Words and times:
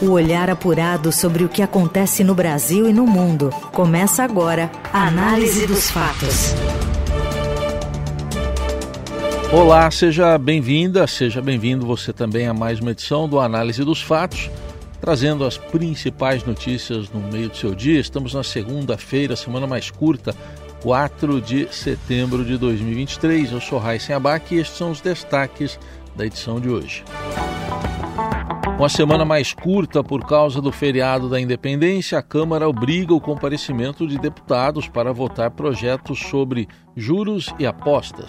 O 0.00 0.10
olhar 0.10 0.50
apurado 0.50 1.12
sobre 1.12 1.44
o 1.44 1.48
que 1.48 1.62
acontece 1.62 2.24
no 2.24 2.34
Brasil 2.34 2.88
e 2.88 2.92
no 2.92 3.06
mundo. 3.06 3.50
Começa 3.72 4.24
agora 4.24 4.70
a 4.92 5.06
Análise 5.06 5.66
dos 5.66 5.88
Fatos. 5.88 6.52
Olá, 9.52 9.88
seja 9.92 10.36
bem-vinda, 10.36 11.06
seja 11.06 11.40
bem-vindo 11.40 11.86
você 11.86 12.12
também 12.12 12.48
a 12.48 12.52
mais 12.52 12.80
uma 12.80 12.90
edição 12.90 13.28
do 13.28 13.38
Análise 13.38 13.84
dos 13.84 14.02
Fatos, 14.02 14.50
trazendo 15.00 15.44
as 15.44 15.56
principais 15.56 16.44
notícias 16.44 17.08
no 17.10 17.20
meio 17.20 17.48
do 17.48 17.56
seu 17.56 17.72
dia. 17.72 18.00
Estamos 18.00 18.34
na 18.34 18.42
segunda-feira, 18.42 19.36
semana 19.36 19.64
mais 19.64 19.92
curta, 19.92 20.34
4 20.82 21.40
de 21.40 21.72
setembro 21.72 22.44
de 22.44 22.58
2023. 22.58 23.52
Eu 23.52 23.60
sou 23.60 23.78
Raíssen 23.78 24.16
Abac 24.16 24.52
e 24.52 24.58
estes 24.58 24.76
são 24.76 24.90
os 24.90 25.00
destaques 25.00 25.78
da 26.16 26.26
edição 26.26 26.60
de 26.60 26.68
hoje. 26.68 27.04
Com 28.76 28.84
a 28.84 28.88
semana 28.88 29.24
mais 29.24 29.52
curta 29.52 30.02
por 30.02 30.26
causa 30.26 30.60
do 30.60 30.72
feriado 30.72 31.28
da 31.28 31.40
independência, 31.40 32.18
a 32.18 32.22
Câmara 32.22 32.68
obriga 32.68 33.14
o 33.14 33.20
comparecimento 33.20 34.04
de 34.04 34.18
deputados 34.18 34.88
para 34.88 35.12
votar 35.12 35.52
projetos 35.52 36.18
sobre 36.18 36.66
juros 36.96 37.54
e 37.56 37.66
apostas. 37.66 38.28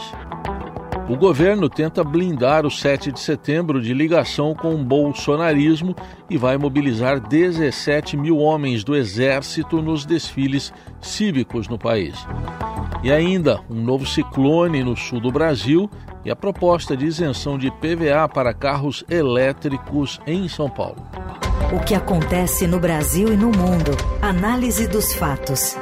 O 1.09 1.17
governo 1.17 1.67
tenta 1.67 2.03
blindar 2.03 2.63
o 2.63 2.69
7 2.69 3.11
de 3.11 3.19
setembro 3.19 3.81
de 3.81 3.93
ligação 3.93 4.53
com 4.53 4.75
o 4.75 4.83
bolsonarismo 4.83 5.95
e 6.29 6.37
vai 6.37 6.57
mobilizar 6.57 7.19
17 7.19 8.15
mil 8.15 8.37
homens 8.37 8.83
do 8.83 8.95
Exército 8.95 9.81
nos 9.81 10.05
desfiles 10.05 10.71
cívicos 11.01 11.67
no 11.67 11.77
país. 11.77 12.15
E 13.03 13.11
ainda, 13.11 13.61
um 13.69 13.81
novo 13.81 14.05
ciclone 14.05 14.83
no 14.83 14.95
sul 14.95 15.19
do 15.19 15.31
Brasil 15.31 15.89
e 16.25 16.31
a 16.31 16.35
proposta 16.35 16.97
de 16.97 17.05
isenção 17.05 17.57
de 17.57 17.69
PVA 17.69 18.27
para 18.27 18.53
carros 18.53 19.03
elétricos 19.07 20.19
em 20.25 20.49
São 20.49 20.69
Paulo. 20.69 21.07
O 21.71 21.79
que 21.85 21.93
acontece 21.93 22.65
no 22.65 22.79
Brasil 22.79 23.31
e 23.31 23.37
no 23.37 23.47
mundo. 23.47 23.91
Análise 24.21 24.87
dos 24.87 25.13
fatos. 25.13 25.77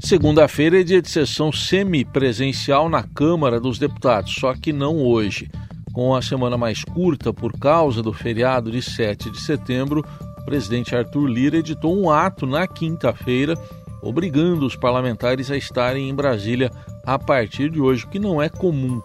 Segunda-feira 0.00 0.80
é 0.80 0.84
dia 0.84 1.00
de 1.00 1.08
sessão 1.08 1.50
semipresencial 1.52 2.88
na 2.88 3.02
Câmara 3.02 3.58
dos 3.58 3.78
Deputados, 3.78 4.34
só 4.34 4.54
que 4.54 4.72
não 4.72 4.98
hoje. 4.98 5.50
Com 5.92 6.14
a 6.14 6.20
semana 6.20 6.58
mais 6.58 6.82
curta 6.82 7.32
por 7.32 7.56
causa 7.58 8.02
do 8.02 8.12
feriado 8.12 8.70
de 8.70 8.82
7 8.82 9.30
de 9.30 9.40
setembro, 9.40 10.04
o 10.40 10.44
presidente 10.44 10.94
Arthur 10.94 11.26
Lira 11.26 11.58
editou 11.58 11.96
um 11.96 12.10
ato 12.10 12.44
na 12.44 12.66
quinta-feira 12.66 13.56
obrigando 14.04 14.66
os 14.66 14.76
parlamentares 14.76 15.50
a 15.50 15.56
estarem 15.56 16.08
em 16.08 16.14
Brasília 16.14 16.70
a 17.06 17.18
partir 17.18 17.70
de 17.70 17.80
hoje, 17.80 18.04
o 18.04 18.08
que 18.08 18.18
não 18.18 18.40
é 18.40 18.48
comum. 18.48 19.00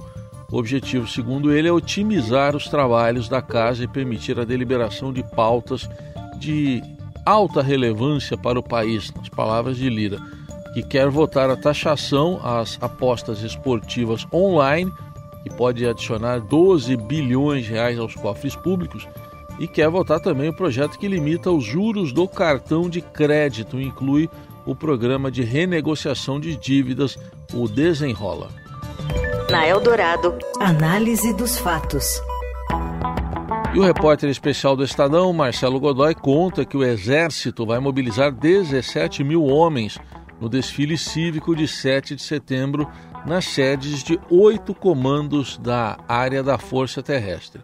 O 0.52 0.58
objetivo, 0.58 1.08
segundo 1.08 1.52
ele, 1.52 1.68
é 1.68 1.72
otimizar 1.72 2.56
os 2.56 2.68
trabalhos 2.68 3.30
da 3.30 3.42
casa 3.42 3.84
e 3.84 3.88
permitir 3.88 4.40
a 4.40 4.46
deliberação 4.46 5.14
de 5.14 5.24
pautas 5.24 5.88
de 6.38 6.82
alta 7.26 7.62
relevância 7.62 8.36
para 8.36 8.60
o 8.60 8.64
país, 8.64 9.14
nas 9.14 9.30
palavras 9.30 9.78
de 9.78 9.90
Lira, 9.90 10.20
que 10.74 10.82
quer 10.82 11.10
votar 11.10 11.50
a 11.50 11.56
taxação 11.56 12.40
às 12.44 12.78
apostas 12.82 13.42
esportivas 13.42 14.26
online, 14.34 14.92
que 15.44 15.50
pode 15.50 15.86
adicionar 15.86 16.40
12 16.40 16.96
bilhões 16.98 17.66
de 17.66 17.74
reais 17.74 18.00
aos 18.00 18.16
cofres 18.16 18.56
públicos, 18.56 19.08
e 19.60 19.68
quer 19.68 19.90
votar 19.90 20.20
também 20.20 20.50
o 20.50 20.54
projeto 20.54 20.98
que 20.98 21.08
limita 21.08 21.52
os 21.52 21.64
juros 21.64 22.14
do 22.14 22.28
cartão 22.28 22.90
de 22.90 23.02
crédito, 23.02 23.80
inclui 23.80 24.30
o 24.66 24.76
programa 24.76 25.32
de 25.32 25.44
renegociação 25.44 26.40
de 26.40 26.56
dívidas, 26.56 27.18
o 27.54 27.68
Desenrola. 27.68 28.50
Na 29.50 29.68
Eldorado, 29.68 30.38
análise 30.60 31.34
dos 31.34 31.58
fatos. 31.58 32.22
E 33.74 33.80
o 33.80 33.84
repórter 33.84 34.30
especial 34.30 34.76
do 34.76 34.84
Estadão, 34.84 35.32
Marcelo 35.32 35.80
Godoy, 35.80 36.16
conta 36.16 36.66
que 36.66 36.76
o 36.76 36.84
Exército 36.84 37.66
vai 37.66 37.80
mobilizar 37.80 38.32
17 38.32 39.24
mil 39.24 39.44
homens 39.44 39.98
no 40.40 40.50
desfile 40.50 40.98
cívico 40.98 41.56
de 41.56 41.68
7 41.68 42.16
de 42.16 42.22
setembro 42.22 42.88
nas 43.26 43.46
sedes 43.46 44.04
de 44.04 44.20
oito 44.30 44.74
comandos 44.74 45.58
da 45.58 45.98
área 46.08 46.42
da 46.42 46.58
Força 46.58 47.04
Terrestre. 47.04 47.62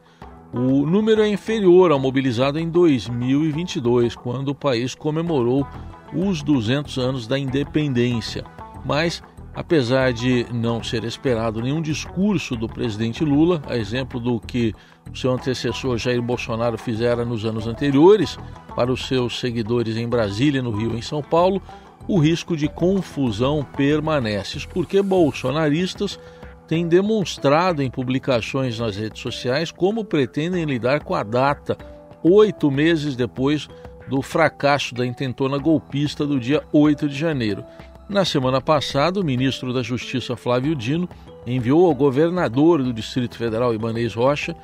O 0.53 0.85
número 0.85 1.21
é 1.21 1.27
inferior 1.27 1.91
ao 1.91 1.99
mobilizado 1.99 2.59
em 2.59 2.69
2022, 2.69 4.15
quando 4.15 4.49
o 4.49 4.55
país 4.55 4.95
comemorou 4.95 5.67
os 6.15 6.41
200 6.41 6.97
anos 6.97 7.27
da 7.27 7.37
independência. 7.37 8.43
Mas, 8.85 9.21
apesar 9.53 10.13
de 10.13 10.45
não 10.53 10.83
ser 10.83 11.03
esperado 11.03 11.61
nenhum 11.61 11.81
discurso 11.81 12.55
do 12.55 12.67
presidente 12.67 13.23
Lula, 13.23 13.61
a 13.67 13.77
exemplo 13.77 14.19
do 14.19 14.39
que 14.39 14.73
seu 15.13 15.31
antecessor 15.31 15.97
Jair 15.97 16.21
Bolsonaro 16.21 16.77
fizera 16.77 17.25
nos 17.25 17.45
anos 17.45 17.67
anteriores 17.67 18.37
para 18.75 18.91
os 18.91 19.07
seus 19.07 19.39
seguidores 19.39 19.97
em 19.97 20.07
Brasília, 20.07 20.61
no 20.61 20.71
Rio 20.71 20.93
e 20.93 20.99
em 20.99 21.01
São 21.01 21.21
Paulo, 21.21 21.61
o 22.07 22.19
risco 22.19 22.55
de 22.55 22.67
confusão 22.67 23.65
permanece, 23.75 24.67
porque 24.71 25.01
bolsonaristas 25.01 26.19
têm 26.67 26.87
demonstrado 26.87 27.81
em 27.81 27.89
publicações 27.89 28.79
nas 28.79 28.95
redes 28.95 29.21
sociais 29.21 29.71
como 29.71 30.03
pretendem 30.03 30.65
lidar 30.65 31.03
com 31.03 31.15
a 31.15 31.23
data, 31.23 31.77
oito 32.23 32.71
meses 32.71 33.15
depois 33.15 33.67
do 34.07 34.21
fracasso 34.21 34.93
da 34.93 35.05
intentona 35.05 35.57
golpista 35.57 36.25
do 36.25 36.39
dia 36.39 36.63
8 36.71 37.07
de 37.09 37.15
janeiro. 37.15 37.63
Na 38.07 38.23
semana 38.23 38.61
passada, 38.61 39.19
o 39.19 39.23
ministro 39.23 39.73
da 39.73 39.81
Justiça 39.81 40.35
Flávio 40.35 40.75
Dino 40.75 41.09
enviou 41.45 41.87
ao 41.87 41.95
governador 41.95 42.83
do 42.83 42.93
Distrito 42.93 43.37
Federal, 43.37 43.73
Ibanez 43.73 44.13
Rocha, 44.13 44.55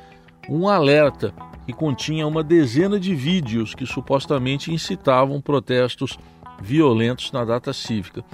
um 0.48 0.68
alerta 0.68 1.32
que 1.66 1.72
continha 1.72 2.26
uma 2.26 2.42
dezena 2.42 2.98
de 2.98 3.14
vídeos 3.14 3.74
que 3.74 3.86
supostamente 3.86 4.72
incitavam 4.72 5.40
protestos 5.40 6.18
violentos 6.60 7.32
na 7.32 7.44
data 7.44 7.72
cívica. 7.72 8.24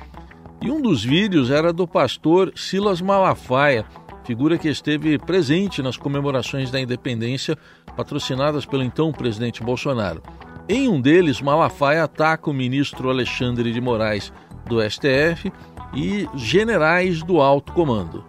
E 0.60 0.70
um 0.70 0.80
dos 0.80 1.04
vídeos 1.04 1.50
era 1.50 1.72
do 1.72 1.86
pastor 1.86 2.52
Silas 2.56 3.00
Malafaia, 3.00 3.86
figura 4.24 4.58
que 4.58 4.68
esteve 4.68 5.18
presente 5.18 5.82
nas 5.82 5.96
comemorações 5.96 6.70
da 6.70 6.80
independência 6.80 7.56
patrocinadas 7.96 8.66
pelo 8.66 8.82
então 8.82 9.12
presidente 9.12 9.62
Bolsonaro. 9.62 10.22
Em 10.70 10.86
um 10.86 11.00
deles, 11.00 11.40
Malafaia 11.40 12.04
ataca 12.04 12.50
o 12.50 12.52
ministro 12.52 13.08
Alexandre 13.08 13.72
de 13.72 13.80
Moraes 13.80 14.30
do 14.66 14.82
STF 14.82 15.50
e 15.94 16.28
generais 16.36 17.22
do 17.22 17.40
alto 17.40 17.72
comando. 17.72 18.22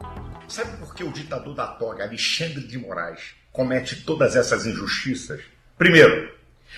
Sabe 0.48 0.78
por 0.78 0.96
que 0.96 1.04
o 1.04 1.12
ditador 1.12 1.54
da 1.54 1.68
toga, 1.68 2.06
Alexandre 2.06 2.66
de 2.66 2.78
Moraes, 2.78 3.36
comete 3.52 4.04
todas 4.04 4.38
essas 4.38 4.66
injustiças? 4.66 5.42
Primeiro, 5.78 6.32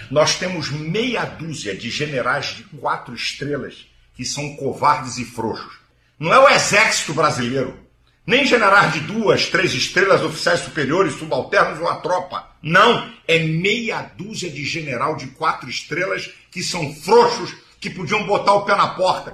nós 0.09 0.39
temos 0.39 0.71
meia 0.71 1.25
dúzia 1.25 1.77
de 1.77 1.91
generais 1.91 2.55
de 2.55 2.63
quatro 2.63 3.13
estrelas 3.13 3.85
que 4.15 4.25
são 4.25 4.55
covardes 4.55 5.19
e 5.19 5.25
frouxos. 5.25 5.79
Não 6.17 6.33
é 6.33 6.39
o 6.39 6.49
exército 6.49 7.13
brasileiro, 7.13 7.77
nem 8.25 8.45
generais 8.45 8.93
de 8.93 8.99
duas, 9.01 9.47
três 9.47 9.73
estrelas, 9.73 10.23
oficiais 10.23 10.59
superiores, 10.59 11.13
subalternos 11.13 11.79
ou 11.79 11.87
a 11.87 11.95
tropa. 11.95 12.47
Não, 12.61 13.09
é 13.27 13.39
meia 13.39 14.11
dúzia 14.17 14.49
de 14.49 14.63
general 14.63 15.15
de 15.15 15.27
quatro 15.27 15.69
estrelas 15.69 16.29
que 16.51 16.61
são 16.61 16.93
frouxos, 16.93 17.55
que 17.79 17.89
podiam 17.89 18.25
botar 18.25 18.53
o 18.53 18.65
pé 18.65 18.75
na 18.75 18.89
porta. 18.89 19.33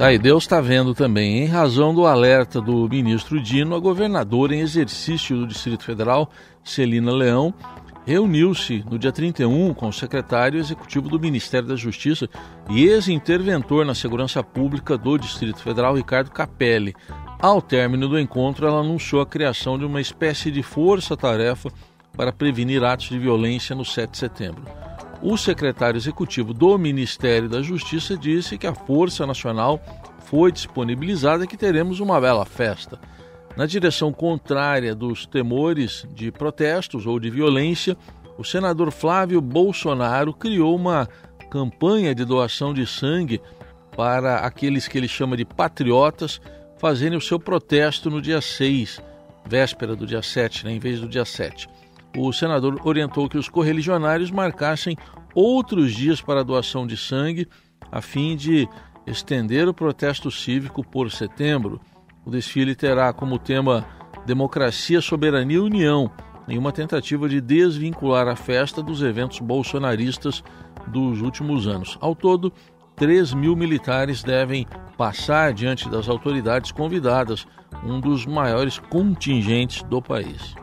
Aí 0.00 0.16
Deus 0.16 0.44
está 0.44 0.60
vendo 0.60 0.94
também, 0.94 1.40
em 1.42 1.46
razão 1.46 1.92
do 1.92 2.06
alerta 2.06 2.60
do 2.60 2.88
ministro 2.88 3.40
Dino, 3.40 3.74
a 3.74 3.80
governadora 3.80 4.54
em 4.54 4.60
exercício 4.60 5.36
do 5.36 5.46
Distrito 5.46 5.82
Federal, 5.82 6.30
Celina 6.62 7.10
Leão, 7.10 7.52
reuniu-se 8.08 8.82
no 8.88 8.98
dia 8.98 9.12
31 9.12 9.74
com 9.74 9.88
o 9.88 9.92
secretário 9.92 10.58
executivo 10.58 11.10
do 11.10 11.20
Ministério 11.20 11.68
da 11.68 11.76
Justiça 11.76 12.26
e 12.70 12.84
ex-interventor 12.86 13.84
na 13.84 13.94
segurança 13.94 14.42
pública 14.42 14.96
do 14.96 15.18
Distrito 15.18 15.60
Federal, 15.60 15.94
Ricardo 15.94 16.30
Capelli. 16.30 16.94
Ao 17.40 17.62
término 17.62 18.08
do 18.08 18.18
encontro, 18.18 18.66
ela 18.66 18.80
anunciou 18.80 19.22
a 19.22 19.26
criação 19.26 19.78
de 19.78 19.84
uma 19.84 20.00
espécie 20.00 20.50
de 20.50 20.60
força-tarefa 20.60 21.70
para 22.16 22.32
prevenir 22.32 22.82
atos 22.82 23.08
de 23.08 23.18
violência 23.18 23.76
no 23.76 23.84
7 23.84 24.10
de 24.10 24.18
setembro. 24.18 24.64
O 25.22 25.36
secretário 25.36 25.96
executivo 25.96 26.52
do 26.52 26.76
Ministério 26.76 27.48
da 27.48 27.62
Justiça 27.62 28.16
disse 28.16 28.58
que 28.58 28.66
a 28.66 28.74
Força 28.74 29.24
Nacional 29.24 29.80
foi 30.24 30.50
disponibilizada 30.50 31.44
e 31.44 31.46
que 31.46 31.56
teremos 31.56 32.00
uma 32.00 32.20
bela 32.20 32.44
festa. 32.44 32.98
Na 33.56 33.66
direção 33.66 34.12
contrária 34.12 34.92
dos 34.92 35.24
temores 35.24 36.04
de 36.12 36.32
protestos 36.32 37.06
ou 37.06 37.20
de 37.20 37.30
violência, 37.30 37.96
o 38.36 38.42
senador 38.42 38.90
Flávio 38.90 39.40
Bolsonaro 39.40 40.32
criou 40.32 40.74
uma 40.74 41.08
campanha 41.48 42.12
de 42.16 42.24
doação 42.24 42.74
de 42.74 42.84
sangue 42.84 43.40
para 43.96 44.38
aqueles 44.38 44.88
que 44.88 44.98
ele 44.98 45.08
chama 45.08 45.36
de 45.36 45.44
patriotas 45.44 46.40
fazerem 46.78 47.18
o 47.18 47.20
seu 47.20 47.38
protesto 47.38 48.10
no 48.10 48.22
dia 48.22 48.40
6, 48.40 49.02
véspera 49.44 49.96
do 49.96 50.06
dia 50.06 50.22
7, 50.22 50.64
né, 50.64 50.72
em 50.72 50.78
vez 50.78 51.00
do 51.00 51.08
dia 51.08 51.24
7. 51.24 51.68
O 52.16 52.32
senador 52.32 52.80
orientou 52.84 53.28
que 53.28 53.38
os 53.38 53.48
correligionários 53.48 54.30
marcassem 54.30 54.96
outros 55.34 55.92
dias 55.92 56.20
para 56.20 56.40
a 56.40 56.44
doação 56.44 56.86
de 56.86 56.96
sangue, 56.96 57.48
a 57.90 58.00
fim 58.00 58.36
de 58.36 58.68
estender 59.06 59.68
o 59.68 59.74
protesto 59.74 60.30
cívico 60.30 60.82
por 60.84 61.10
setembro. 61.10 61.80
O 62.24 62.30
desfile 62.30 62.74
terá 62.74 63.12
como 63.12 63.38
tema 63.38 63.86
Democracia, 64.26 65.00
Soberania 65.00 65.56
e 65.56 65.60
União 65.60 66.10
em 66.48 66.56
uma 66.56 66.72
tentativa 66.72 67.28
de 67.28 67.40
desvincular 67.40 68.26
a 68.26 68.34
festa 68.34 68.82
dos 68.82 69.02
eventos 69.02 69.38
bolsonaristas 69.38 70.42
dos 70.86 71.20
últimos 71.20 71.66
anos. 71.66 71.98
Ao 72.00 72.14
todo, 72.14 72.52
3 72.98 73.32
mil 73.32 73.54
militares 73.54 74.22
devem 74.22 74.66
passar 74.96 75.52
diante 75.52 75.88
das 75.88 76.08
autoridades 76.08 76.72
convidadas, 76.72 77.46
um 77.84 78.00
dos 78.00 78.26
maiores 78.26 78.78
contingentes 78.78 79.82
do 79.84 80.02
país. 80.02 80.54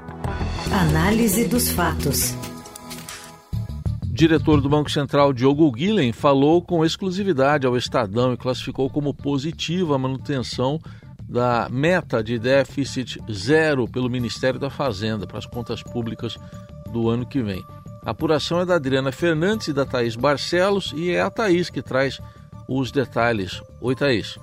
Análise 0.71 1.47
dos 1.47 1.69
fatos. 1.69 2.35
O 4.03 4.13
diretor 4.13 4.59
do 4.59 4.69
Banco 4.69 4.91
Central, 4.91 5.31
Diogo 5.31 5.71
Guilhem, 5.71 6.11
falou 6.11 6.61
com 6.61 6.85
exclusividade 6.85 7.65
ao 7.65 7.77
Estadão 7.77 8.33
e 8.33 8.38
classificou 8.38 8.89
como 8.89 9.13
positiva 9.13 9.95
a 9.95 9.99
manutenção 9.99 10.79
da 11.27 11.67
meta 11.69 12.23
de 12.23 12.38
déficit 12.38 13.19
zero 13.31 13.88
pelo 13.88 14.09
Ministério 14.09 14.59
da 14.59 14.69
Fazenda 14.69 15.25
para 15.25 15.38
as 15.38 15.45
contas 15.45 15.81
públicas 15.81 16.38
do 16.91 17.09
ano 17.09 17.25
que 17.25 17.41
vem. 17.41 17.63
A 18.05 18.11
apuração 18.11 18.59
é 18.59 18.65
da 18.65 18.75
Adriana 18.75 19.11
Fernandes 19.11 19.67
e 19.67 19.73
da 19.73 19.83
Thaís 19.83 20.15
Barcelos 20.15 20.93
e 20.95 21.09
é 21.09 21.21
a 21.21 21.31
Thaís 21.31 21.71
que 21.71 21.81
traz 21.81 22.21
os 22.69 22.91
detalhes. 22.91 23.63
Oi, 23.81 23.95
Thaís. 23.95 24.37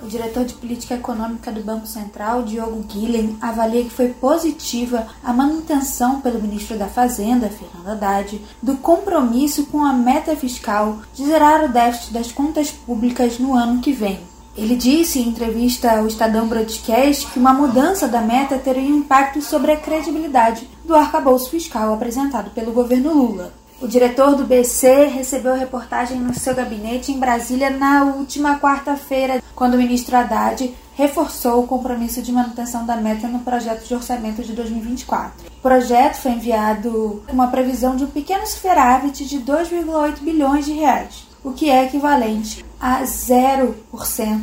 O 0.00 0.06
diretor 0.06 0.44
de 0.44 0.54
política 0.54 0.94
econômica 0.94 1.50
do 1.50 1.62
Banco 1.62 1.86
Central, 1.86 2.44
Diogo 2.44 2.80
Guilhem, 2.84 3.36
avalia 3.40 3.82
que 3.82 3.90
foi 3.90 4.10
positiva 4.10 5.08
a 5.22 5.32
manutenção 5.32 6.20
pelo 6.20 6.40
ministro 6.40 6.78
da 6.78 6.86
Fazenda, 6.86 7.48
Fernando 7.48 7.88
Haddad, 7.88 8.40
do 8.62 8.76
compromisso 8.76 9.66
com 9.66 9.84
a 9.84 9.92
meta 9.92 10.36
fiscal 10.36 11.00
de 11.12 11.24
zerar 11.24 11.64
o 11.64 11.72
déficit 11.72 12.12
das 12.12 12.30
contas 12.30 12.70
públicas 12.70 13.36
no 13.40 13.54
ano 13.54 13.80
que 13.80 13.92
vem. 13.92 14.31
Ele 14.54 14.76
disse 14.76 15.18
em 15.18 15.28
entrevista 15.28 15.90
ao 15.90 16.06
Estadão 16.06 16.46
Broadcast 16.46 17.26
que 17.28 17.38
uma 17.38 17.54
mudança 17.54 18.06
da 18.06 18.20
meta 18.20 18.58
teria 18.58 18.82
um 18.82 18.98
impacto 18.98 19.40
sobre 19.40 19.72
a 19.72 19.76
credibilidade 19.78 20.68
do 20.84 20.94
arcabouço 20.94 21.48
fiscal 21.48 21.94
apresentado 21.94 22.50
pelo 22.50 22.70
governo 22.70 23.14
Lula. 23.14 23.54
O 23.80 23.88
diretor 23.88 24.36
do 24.36 24.44
BC 24.44 25.06
recebeu 25.06 25.54
reportagem 25.54 26.18
no 26.18 26.38
seu 26.38 26.54
gabinete 26.54 27.10
em 27.10 27.18
Brasília 27.18 27.70
na 27.70 28.04
última 28.04 28.60
quarta-feira, 28.60 29.42
quando 29.56 29.74
o 29.74 29.78
ministro 29.78 30.14
Haddad 30.14 30.72
reforçou 30.94 31.64
o 31.64 31.66
compromisso 31.66 32.20
de 32.20 32.30
manutenção 32.30 32.84
da 32.84 32.96
meta 32.96 33.26
no 33.26 33.38
projeto 33.38 33.88
de 33.88 33.94
orçamento 33.94 34.42
de 34.42 34.52
2024. 34.52 35.50
O 35.50 35.62
projeto 35.62 36.16
foi 36.16 36.32
enviado 36.32 37.22
com 37.26 37.32
uma 37.32 37.48
previsão 37.48 37.96
de 37.96 38.04
um 38.04 38.08
pequeno 38.08 38.46
superávit 38.46 39.24
de 39.24 39.40
2,8 39.40 40.20
bilhões 40.20 40.66
de 40.66 40.72
reais 40.72 41.31
o 41.44 41.52
que 41.52 41.70
é 41.70 41.84
equivalente 41.84 42.64
a 42.82 43.02
0% 43.02 43.74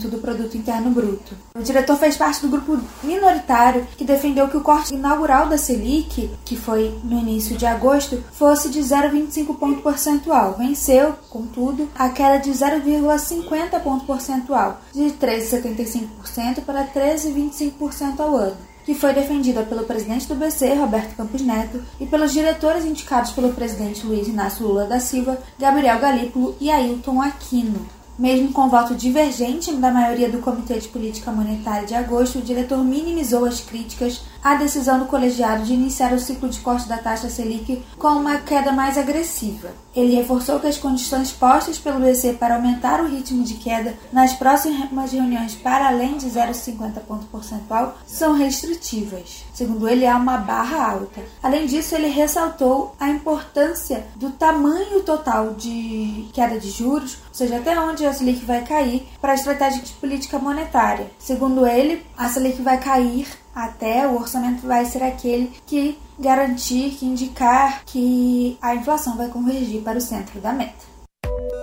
do 0.10 0.20
produto 0.20 0.56
interno 0.56 0.90
bruto. 0.92 1.36
O 1.54 1.62
diretor 1.62 1.98
fez 1.98 2.16
parte 2.16 2.42
do 2.42 2.48
grupo 2.48 2.80
minoritário 3.04 3.86
que 3.98 4.06
defendeu 4.06 4.48
que 4.48 4.56
o 4.56 4.62
corte 4.62 4.96
inaugural 4.96 5.48
da 5.48 5.58
Selic, 5.58 6.32
que 6.46 6.56
foi 6.56 6.98
no 7.04 7.20
início 7.20 7.58
de 7.58 7.66
agosto, 7.66 8.24
fosse 8.32 8.70
de 8.70 8.80
0,25 8.80 9.58
ponto 9.58 9.82
percentual. 9.82 10.56
Venceu, 10.58 11.16
contudo, 11.30 11.90
a 11.94 12.08
queda 12.10 12.38
de 12.38 12.52
0,50 12.52 13.80
ponto 13.82 14.06
percentual, 14.06 14.80
de 14.94 15.12
13,75% 15.12 16.62
para 16.66 16.88
13,25% 16.88 18.22
ao 18.22 18.36
ano 18.38 18.69
que 18.90 18.96
foi 18.96 19.14
defendida 19.14 19.62
pelo 19.62 19.84
presidente 19.84 20.28
do 20.28 20.34
BC, 20.34 20.74
Roberto 20.74 21.16
Campos 21.16 21.44
Neto, 21.44 21.80
e 22.00 22.08
pelos 22.08 22.34
diretores 22.34 22.84
indicados 22.84 23.30
pelo 23.34 23.54
presidente 23.54 24.04
Luiz 24.04 24.28
Inácio 24.28 24.66
Lula 24.66 24.86
da 24.86 25.00
Silva, 25.00 25.38
Gabriel 25.60 26.00
Galípolo 26.00 26.56
e 26.60 26.72
Ailton 26.72 27.22
Aquino. 27.22 27.86
Mesmo 28.18 28.52
com 28.52 28.68
voto 28.68 28.96
divergente 28.96 29.72
da 29.74 29.92
maioria 29.92 30.28
do 30.28 30.40
Comitê 30.40 30.80
de 30.80 30.88
Política 30.88 31.32
Monetária 31.32 31.86
de 31.86 31.94
agosto, 31.94 32.40
o 32.40 32.42
diretor 32.42 32.84
minimizou 32.84 33.46
as 33.46 33.60
críticas 33.60 34.22
à 34.44 34.56
decisão 34.56 35.00
do 35.00 35.06
colegiado 35.06 35.64
de 35.64 35.74
iniciar 35.74 36.14
o 36.14 36.20
ciclo 36.20 36.50
de 36.50 36.60
corte 36.60 36.88
da 36.88 36.98
taxa 36.98 37.30
Selic 37.30 37.84
com 37.98 38.10
uma 38.10 38.38
queda 38.38 38.72
mais 38.72 38.98
agressiva. 38.98 39.70
Ele 39.96 40.16
reforçou 40.16 40.60
que 40.60 40.68
as 40.68 40.78
condições 40.78 41.32
postas 41.32 41.78
pelo 41.78 42.00
BC 42.00 42.34
para 42.34 42.56
aumentar 42.56 43.02
o 43.02 43.08
ritmo 43.08 43.44
de 43.44 43.56
queda 43.56 43.96
nas 44.12 44.34
próximas 44.34 45.12
reuniões 45.12 45.56
para 45.56 45.88
além 45.88 46.18
de 46.18 46.28
0,50 46.28 47.00
ponto 47.08 47.26
percentual 47.26 47.98
são 48.06 48.34
restritivas. 48.34 49.44
Segundo 49.54 49.90
ele, 49.90 50.06
há 50.06 50.16
uma 50.16 50.38
barra 50.38 50.92
alta. 50.92 51.22
Além 51.44 51.66
disso, 51.66 51.96
ele 51.96 52.08
ressaltou 52.08 52.96
a 53.00 53.10
importância 53.10 54.06
do 54.16 54.30
tamanho 54.32 55.02
total 55.02 55.54
de 55.54 56.30
queda 56.32 56.60
de 56.60 56.70
juros, 56.70 57.18
ou 57.28 57.34
seja, 57.34 57.58
até 57.58 57.78
onde 57.80 58.06
a 58.06 58.14
Selic 58.14 58.46
vai 58.46 58.64
cair, 58.64 59.08
para 59.20 59.34
a 59.34 59.36
estratégia 59.36 59.82
de 59.82 59.92
política 59.94 60.40
monetária. 60.40 61.12
Segundo 61.18 61.66
ele, 61.66 62.06
a 62.18 62.30
Selic 62.30 62.62
vai 62.62 62.80
cair 62.80 63.28
até 63.54 64.08
o 64.08 64.16
orçamento 64.16 64.66
vai 64.66 64.86
ser 64.86 65.04
aquele 65.04 65.52
que 65.66 65.98
garantir, 66.20 66.92
que 66.92 67.06
indicar 67.06 67.84
que 67.86 68.58
a 68.62 68.76
inflação 68.76 69.18
vai 69.18 69.30
convergir 69.30 69.82
para 69.82 69.98
o 69.98 70.02
centro 70.02 70.40
da 70.40 70.54
meta. 70.54 70.88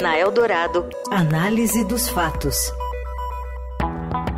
Na 0.00 0.19
Eldorado, 0.19 0.88
análise 1.11 1.85
dos 1.85 2.09
fatos. 2.09 2.56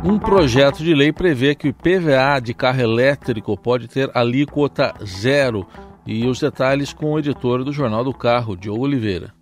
Um 0.03 0.17
projeto 0.17 0.77
de 0.77 0.93
lei 0.93 1.11
prevê 1.11 1.53
que 1.53 1.67
o 1.67 1.69
IPVA 1.69 2.39
de 2.41 2.53
carro 2.53 2.79
elétrico 2.79 3.57
pode 3.57 3.89
ter 3.89 4.09
alíquota 4.15 4.93
zero. 5.03 5.67
E 6.05 6.25
os 6.25 6.39
detalhes 6.39 6.93
com 6.93 7.13
o 7.13 7.19
editor 7.19 7.63
do 7.63 7.73
Jornal 7.73 8.03
do 8.03 8.13
Carro, 8.13 8.55
Diogo 8.55 8.83
Oliveira. 8.83 9.33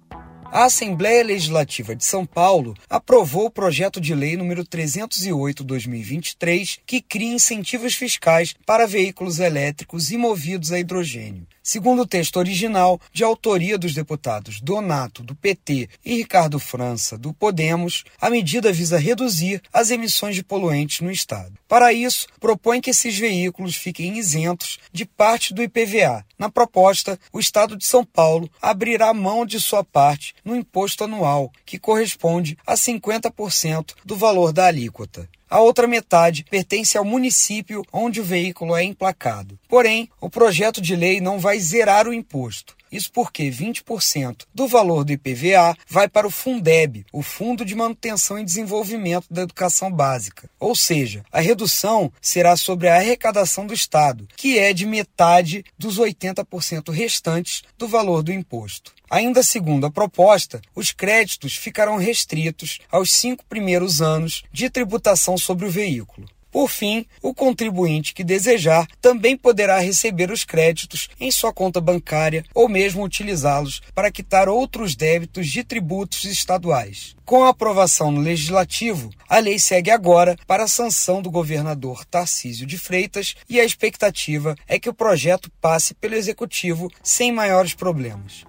A 0.49 0.63
Assembleia 0.63 1.25
Legislativa 1.25 1.94
de 1.94 2.05
São 2.05 2.25
Paulo 2.25 2.73
aprovou 2.89 3.47
o 3.47 3.51
projeto 3.51 3.99
de 3.99 4.15
lei 4.15 4.38
número 4.38 4.63
308/2023, 4.63 6.79
que 6.85 7.01
cria 7.01 7.33
incentivos 7.33 7.95
fiscais 7.95 8.55
para 8.65 8.88
veículos 8.88 9.39
elétricos 9.39 10.09
e 10.09 10.15
movidos 10.17 10.71
a 10.71 10.79
hidrogênio. 10.79 11.45
Segundo 11.69 12.03
o 12.03 12.07
texto 12.07 12.37
original, 12.37 12.97
de 13.11 13.25
autoria 13.25 13.77
dos 13.77 13.93
deputados 13.93 14.61
Donato, 14.61 15.21
do 15.21 15.35
PT, 15.35 15.89
e 16.05 16.15
Ricardo 16.15 16.59
França, 16.59 17.17
do 17.17 17.33
Podemos, 17.33 18.05
a 18.21 18.29
medida 18.29 18.71
visa 18.71 18.97
reduzir 18.97 19.61
as 19.73 19.91
emissões 19.91 20.33
de 20.33 20.45
poluentes 20.45 21.01
no 21.01 21.11
Estado. 21.11 21.59
Para 21.67 21.91
isso, 21.91 22.25
propõe 22.39 22.79
que 22.79 22.91
esses 22.91 23.17
veículos 23.17 23.75
fiquem 23.75 24.17
isentos 24.17 24.79
de 24.93 25.03
parte 25.03 25.53
do 25.53 25.61
IPVA. 25.61 26.25
Na 26.39 26.49
proposta, 26.49 27.19
o 27.33 27.39
Estado 27.39 27.75
de 27.75 27.85
São 27.85 28.05
Paulo 28.05 28.49
abrirá 28.61 29.13
mão 29.13 29.45
de 29.45 29.59
sua 29.59 29.83
parte 29.83 30.33
no 30.45 30.55
imposto 30.55 31.03
anual, 31.03 31.51
que 31.65 31.77
corresponde 31.77 32.57
a 32.65 32.75
50% 32.75 33.93
do 34.05 34.15
valor 34.15 34.53
da 34.53 34.67
alíquota. 34.67 35.27
A 35.49 35.59
outra 35.61 35.88
metade 35.88 36.45
pertence 36.49 36.97
ao 36.97 37.05
município 37.05 37.83
onde 37.91 38.19
o 38.19 38.23
veículo 38.23 38.75
é 38.75 38.83
emplacado. 38.83 39.57
Porém, 39.67 40.09
o 40.19 40.29
projeto 40.29 40.81
de 40.81 40.95
lei 40.95 41.21
não 41.21 41.39
vai 41.39 41.57
zerar 41.59 42.07
o 42.07 42.13
imposto. 42.13 42.75
Isso 42.91 43.11
porque 43.11 43.49
20% 43.49 44.43
do 44.53 44.67
valor 44.67 45.03
do 45.03 45.12
IPVA 45.12 45.77
vai 45.88 46.07
para 46.07 46.27
o 46.27 46.31
Fundeb, 46.31 47.05
o 47.12 47.22
Fundo 47.22 47.65
de 47.65 47.75
Manutenção 47.75 48.39
e 48.39 48.45
Desenvolvimento 48.45 49.25
da 49.29 49.41
Educação 49.41 49.91
Básica. 49.91 50.50
Ou 50.60 50.75
seja, 50.75 51.24
a 51.31 51.39
redução 51.39 52.12
será 52.22 52.55
sobre 52.55 52.88
a 52.88 52.95
arrecadação 52.95 53.65
do 53.65 53.74
Estado, 53.74 54.27
que 54.36 54.57
é 54.57 54.74
de 54.74 54.86
metade 54.86 55.63
dos 55.77 56.00
80% 56.00 56.91
restantes 56.91 57.63
do 57.77 57.88
valor 57.88 58.24
do 58.24 58.31
imposto. 58.31 58.97
Ainda 59.09 59.41
segundo 59.41 59.85
a 59.85 59.91
proposta, 59.91 60.61
os 60.75 60.91
créditos 60.91 61.55
ficarão 61.55 61.97
restritos 61.97 62.79
aos 62.91 63.11
cinco 63.11 63.45
primeiros 63.45 64.01
anos 64.01 64.43
de 64.51 64.69
tributação 64.69 65.37
sobre 65.37 65.65
o 65.65 65.71
veículo. 65.71 66.27
Por 66.51 66.69
fim, 66.69 67.05
o 67.21 67.33
contribuinte 67.33 68.13
que 68.13 68.23
desejar 68.23 68.87
também 69.01 69.37
poderá 69.37 69.79
receber 69.79 70.31
os 70.31 70.43
créditos 70.43 71.09
em 71.19 71.29
sua 71.29 71.53
conta 71.53 71.79
bancária 71.79 72.43
ou 72.53 72.67
mesmo 72.67 73.03
utilizá-los 73.03 73.81
para 73.93 74.11
quitar 74.11 74.49
outros 74.49 74.95
débitos 74.95 75.47
de 75.47 75.63
tributos 75.63 76.23
estaduais. 76.23 77.15
Com 77.25 77.43
a 77.43 77.49
aprovação 77.49 78.11
no 78.11 78.21
Legislativo, 78.21 79.11
a 79.29 79.37
lei 79.39 79.59
segue 79.59 79.91
agora 79.91 80.35
para 80.47 80.63
a 80.63 80.67
sanção 80.67 81.21
do 81.21 81.29
governador 81.29 82.03
Tarcísio 82.05 82.65
de 82.65 82.77
Freitas 82.77 83.35
e 83.49 83.59
a 83.59 83.65
expectativa 83.65 84.55
é 84.67 84.79
que 84.79 84.89
o 84.89 84.93
projeto 84.93 85.51
passe 85.61 85.93
pelo 85.93 86.15
Executivo 86.15 86.89
sem 87.03 87.31
maiores 87.31 87.73
problemas. 87.73 88.45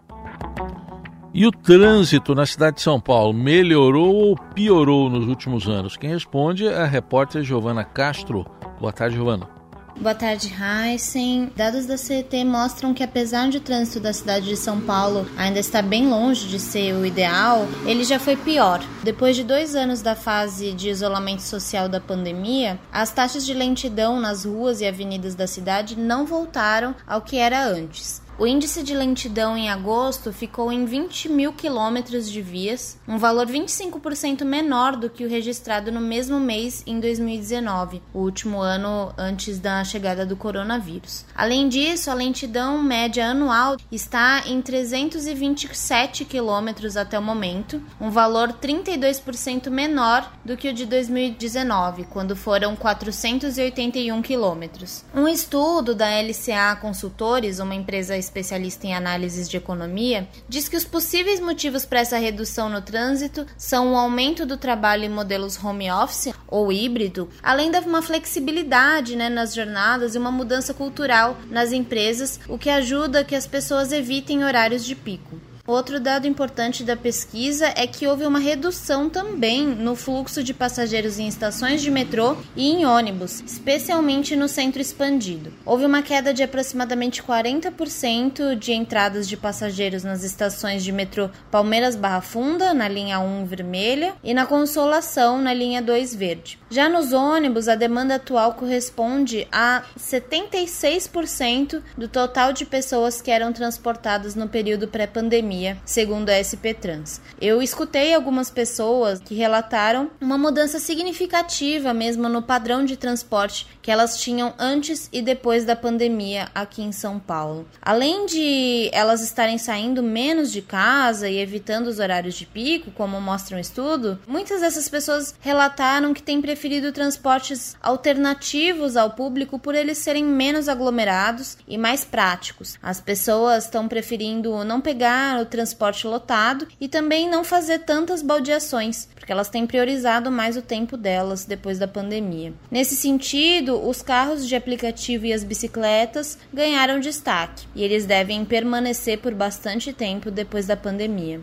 E 1.32 1.46
o 1.46 1.52
trânsito 1.52 2.34
na 2.34 2.46
cidade 2.46 2.76
de 2.76 2.82
São 2.82 3.00
Paulo 3.00 3.32
melhorou 3.32 4.14
ou 4.14 4.36
piorou 4.54 5.08
nos 5.10 5.28
últimos 5.28 5.68
anos? 5.68 5.96
Quem 5.96 6.10
responde 6.10 6.66
é 6.66 6.82
a 6.82 6.86
repórter 6.86 7.44
Giovana 7.44 7.84
Castro. 7.84 8.46
Boa 8.80 8.92
tarde, 8.92 9.16
Giovana. 9.16 9.58
Boa 10.00 10.14
tarde, 10.14 10.52
Heisen. 10.54 11.52
Dados 11.56 11.84
da 11.84 11.96
CET 11.96 12.44
mostram 12.44 12.94
que 12.94 13.02
apesar 13.02 13.48
de 13.50 13.58
o 13.58 13.60
trânsito 13.60 13.98
da 13.98 14.12
cidade 14.12 14.46
de 14.46 14.56
São 14.56 14.80
Paulo 14.80 15.26
ainda 15.36 15.58
estar 15.58 15.82
bem 15.82 16.08
longe 16.08 16.46
de 16.46 16.60
ser 16.60 16.94
o 16.94 17.04
ideal, 17.04 17.66
ele 17.84 18.04
já 18.04 18.18
foi 18.18 18.36
pior. 18.36 18.80
Depois 19.02 19.34
de 19.34 19.42
dois 19.42 19.74
anos 19.74 20.00
da 20.00 20.14
fase 20.14 20.72
de 20.72 20.88
isolamento 20.88 21.42
social 21.42 21.88
da 21.88 22.00
pandemia, 22.00 22.78
as 22.92 23.10
taxas 23.10 23.44
de 23.44 23.52
lentidão 23.52 24.20
nas 24.20 24.44
ruas 24.44 24.80
e 24.80 24.86
avenidas 24.86 25.34
da 25.34 25.48
cidade 25.48 25.98
não 25.98 26.24
voltaram 26.24 26.94
ao 27.04 27.20
que 27.20 27.36
era 27.36 27.66
antes. 27.66 28.22
O 28.38 28.46
índice 28.46 28.84
de 28.84 28.94
lentidão 28.94 29.56
em 29.56 29.68
agosto 29.68 30.32
ficou 30.32 30.70
em 30.70 30.84
20 30.84 31.28
mil 31.28 31.52
quilômetros 31.52 32.30
de 32.30 32.40
vias, 32.40 32.96
um 33.08 33.18
valor 33.18 33.48
25% 33.48 34.44
menor 34.44 34.94
do 34.94 35.10
que 35.10 35.24
o 35.24 35.28
registrado 35.28 35.90
no 35.90 36.00
mesmo 36.00 36.38
mês 36.38 36.84
em 36.86 37.00
2019, 37.00 38.00
o 38.14 38.20
último 38.20 38.60
ano 38.60 39.12
antes 39.18 39.58
da 39.58 39.82
chegada 39.82 40.24
do 40.24 40.36
coronavírus. 40.36 41.26
Além 41.34 41.68
disso, 41.68 42.12
a 42.12 42.14
lentidão 42.14 42.80
média 42.80 43.26
anual 43.26 43.76
está 43.90 44.44
em 44.46 44.62
327 44.62 46.24
quilômetros 46.24 46.96
até 46.96 47.18
o 47.18 47.22
momento, 47.22 47.82
um 48.00 48.08
valor 48.08 48.52
32% 48.52 49.68
menor 49.68 50.32
do 50.44 50.56
que 50.56 50.68
o 50.68 50.72
de 50.72 50.86
2019, 50.86 52.04
quando 52.04 52.36
foram 52.36 52.76
481 52.76 54.22
quilômetros. 54.22 55.04
Um 55.12 55.26
estudo 55.26 55.92
da 55.92 56.06
LCA 56.20 56.76
Consultores, 56.80 57.58
uma 57.58 57.74
empresa 57.74 58.27
especialista 58.28 58.86
em 58.86 58.94
análises 58.94 59.48
de 59.48 59.56
economia, 59.56 60.28
diz 60.48 60.68
que 60.68 60.76
os 60.76 60.84
possíveis 60.84 61.40
motivos 61.40 61.84
para 61.84 62.00
essa 62.00 62.18
redução 62.18 62.68
no 62.68 62.80
trânsito 62.80 63.46
são 63.56 63.92
o 63.92 63.96
aumento 63.96 64.46
do 64.46 64.56
trabalho 64.56 65.04
em 65.04 65.08
modelos 65.08 65.62
home 65.62 65.90
office 65.90 66.32
ou 66.46 66.70
híbrido, 66.70 67.28
além 67.42 67.70
de 67.70 67.78
uma 67.78 68.02
flexibilidade 68.02 69.16
né, 69.16 69.28
nas 69.28 69.54
jornadas 69.54 70.14
e 70.14 70.18
uma 70.18 70.30
mudança 70.30 70.74
cultural 70.74 71.36
nas 71.50 71.72
empresas, 71.72 72.38
o 72.48 72.58
que 72.58 72.70
ajuda 72.70 73.24
que 73.24 73.34
as 73.34 73.46
pessoas 73.46 73.92
evitem 73.92 74.44
horários 74.44 74.84
de 74.84 74.94
pico. 74.94 75.47
Outro 75.68 76.00
dado 76.00 76.26
importante 76.26 76.82
da 76.82 76.96
pesquisa 76.96 77.70
é 77.76 77.86
que 77.86 78.06
houve 78.06 78.24
uma 78.24 78.38
redução 78.38 79.10
também 79.10 79.66
no 79.66 79.94
fluxo 79.94 80.42
de 80.42 80.54
passageiros 80.54 81.18
em 81.18 81.28
estações 81.28 81.82
de 81.82 81.90
metrô 81.90 82.38
e 82.56 82.70
em 82.70 82.86
ônibus, 82.86 83.42
especialmente 83.42 84.34
no 84.34 84.48
centro 84.48 84.80
expandido. 84.80 85.52
Houve 85.66 85.84
uma 85.84 86.00
queda 86.00 86.32
de 86.32 86.42
aproximadamente 86.42 87.22
40% 87.22 88.54
de 88.54 88.72
entradas 88.72 89.28
de 89.28 89.36
passageiros 89.36 90.02
nas 90.02 90.24
estações 90.24 90.82
de 90.82 90.90
metrô 90.90 91.28
Palmeiras 91.50 91.94
Barra 91.94 92.22
Funda, 92.22 92.72
na 92.72 92.88
linha 92.88 93.20
1 93.20 93.44
vermelha, 93.44 94.14
e 94.24 94.32
na 94.32 94.46
Consolação, 94.46 95.38
na 95.38 95.52
linha 95.52 95.82
2 95.82 96.14
verde. 96.14 96.58
Já 96.70 96.88
nos 96.88 97.12
ônibus, 97.12 97.68
a 97.68 97.74
demanda 97.74 98.14
atual 98.14 98.54
corresponde 98.54 99.46
a 99.52 99.82
76% 99.98 101.82
do 101.94 102.08
total 102.08 102.54
de 102.54 102.64
pessoas 102.64 103.20
que 103.20 103.30
eram 103.30 103.52
transportadas 103.52 104.34
no 104.34 104.48
período 104.48 104.88
pré-pandemia 104.88 105.57
pandemia, 105.58 105.78
segundo 105.84 106.30
a 106.30 106.38
SP 106.38 106.72
Trans. 106.72 107.20
Eu 107.40 107.60
escutei 107.60 108.14
algumas 108.14 108.50
pessoas 108.50 109.20
que 109.20 109.34
relataram 109.34 110.10
uma 110.20 110.38
mudança 110.38 110.78
significativa 110.78 111.92
mesmo 111.92 112.28
no 112.28 112.42
padrão 112.42 112.84
de 112.84 112.96
transporte 112.96 113.66
que 113.82 113.90
elas 113.90 114.20
tinham 114.20 114.54
antes 114.58 115.08
e 115.12 115.20
depois 115.20 115.64
da 115.64 115.74
pandemia 115.74 116.48
aqui 116.54 116.82
em 116.82 116.92
São 116.92 117.18
Paulo. 117.18 117.66
Além 117.82 118.26
de 118.26 118.90
elas 118.92 119.22
estarem 119.22 119.58
saindo 119.58 120.02
menos 120.02 120.52
de 120.52 120.62
casa 120.62 121.28
e 121.28 121.38
evitando 121.38 121.88
os 121.88 121.98
horários 121.98 122.34
de 122.34 122.46
pico, 122.46 122.90
como 122.92 123.20
mostra 123.20 123.56
um 123.56 123.60
estudo, 123.60 124.18
muitas 124.26 124.60
dessas 124.60 124.88
pessoas 124.88 125.34
relataram 125.40 126.14
que 126.14 126.22
têm 126.22 126.40
preferido 126.40 126.92
transportes 126.92 127.76
alternativos 127.82 128.96
ao 128.96 129.10
público 129.10 129.58
por 129.58 129.74
eles 129.74 129.98
serem 129.98 130.24
menos 130.24 130.68
aglomerados 130.68 131.56
e 131.66 131.78
mais 131.78 132.04
práticos. 132.04 132.78
As 132.82 133.00
pessoas 133.00 133.64
estão 133.64 133.88
preferindo 133.88 134.64
não 134.64 134.80
pegar 134.80 135.38
transporte 135.48 136.06
lotado 136.06 136.68
e 136.80 136.86
também 136.88 137.28
não 137.28 137.42
fazer 137.42 137.80
tantas 137.80 138.22
baldeações, 138.22 139.08
porque 139.14 139.32
elas 139.32 139.48
têm 139.48 139.66
priorizado 139.66 140.30
mais 140.30 140.56
o 140.56 140.62
tempo 140.62 140.96
delas 140.96 141.44
depois 141.44 141.78
da 141.78 141.88
pandemia. 141.88 142.52
Nesse 142.70 142.94
sentido, 142.94 143.84
os 143.88 144.02
carros 144.02 144.46
de 144.46 144.54
aplicativo 144.54 145.26
e 145.26 145.32
as 145.32 145.42
bicicletas 145.42 146.38
ganharam 146.54 147.00
destaque 147.00 147.66
e 147.74 147.82
eles 147.82 148.06
devem 148.06 148.44
permanecer 148.44 149.18
por 149.18 149.34
bastante 149.34 149.92
tempo 149.92 150.30
depois 150.30 150.66
da 150.66 150.76
pandemia. 150.76 151.40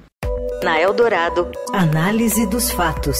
Na 0.63 0.79
Eldorado, 0.79 1.51
análise 1.73 2.47
dos 2.47 2.71
fatos. 2.71 3.19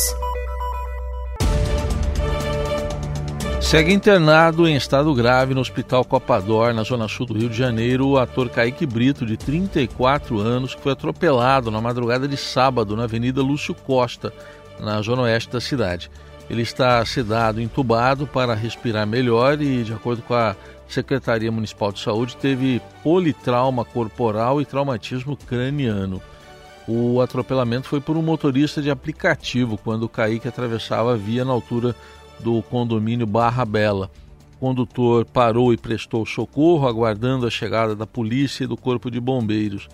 Segue 3.66 3.92
internado 3.92 4.68
em 4.68 4.76
estado 4.76 5.12
grave 5.16 5.56
no 5.56 5.60
Hospital 5.60 6.06
Copador, 6.06 6.72
na 6.72 6.84
zona 6.84 7.08
sul 7.08 7.26
do 7.26 7.34
Rio 7.34 7.50
de 7.50 7.58
Janeiro, 7.58 8.08
o 8.08 8.18
ator 8.20 8.48
Kaique 8.48 8.86
Brito, 8.86 9.26
de 9.26 9.36
34 9.36 10.40
anos, 10.40 10.76
que 10.76 10.82
foi 10.82 10.92
atropelado 10.92 11.72
na 11.72 11.82
madrugada 11.82 12.28
de 12.28 12.38
sábado 12.38 12.96
na 12.96 13.06
Avenida 13.06 13.42
Lúcio 13.42 13.74
Costa, 13.74 14.32
na 14.80 15.02
zona 15.02 15.24
oeste 15.24 15.52
da 15.52 15.60
cidade. 15.60 16.12
Ele 16.48 16.62
está 16.62 17.04
sedado, 17.06 17.60
entubado 17.60 18.28
para 18.28 18.54
respirar 18.54 19.08
melhor 19.08 19.60
e, 19.60 19.84
de 19.84 19.94
acordo 19.94 20.22
com 20.22 20.36
a 20.36 20.56
Secretaria 20.88 21.52
Municipal 21.52 21.92
de 21.92 22.00
Saúde, 22.00 22.38
teve 22.38 22.80
politrauma 23.04 23.84
corporal 23.84 24.62
e 24.62 24.66
traumatismo 24.66 25.36
craniano. 25.36 26.22
O 26.88 27.20
atropelamento 27.20 27.88
foi 27.88 28.00
por 28.00 28.16
um 28.16 28.22
motorista 28.22 28.80
de 28.80 28.92
aplicativo 28.92 29.76
quando 29.76 30.04
o 30.04 30.10
Kaique 30.10 30.48
atravessava 30.48 31.14
a 31.14 31.18
via 31.18 31.44
na 31.44 31.52
altura 31.52 31.96
do 32.40 32.62
condomínio 32.64 33.26
Barra 33.26 33.66
Bela. 33.66 34.12
O 34.56 34.58
condutor 34.58 35.26
parou 35.26 35.74
e 35.74 35.78
prestou 35.78 36.26
socorro, 36.26 36.88
aguardando 36.88 37.46
a 37.46 37.50
chegada 37.50 37.96
da 37.96 38.08
polícia 38.08 38.64
e 38.64 38.68
do 38.68 38.78
corpo 38.78 39.12
de 39.12 39.20
bombeiros. 39.20 39.88